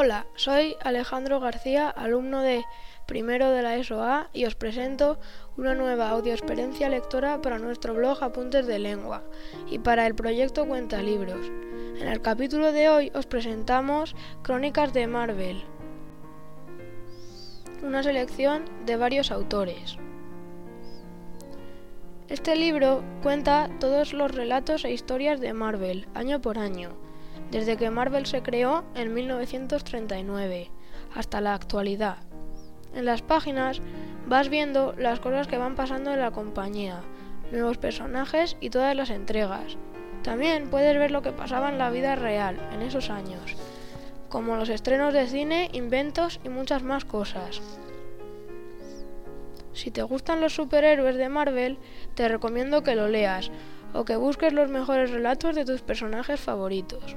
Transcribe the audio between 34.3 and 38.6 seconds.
viendo las cosas que van pasando en la compañía, nuevos personajes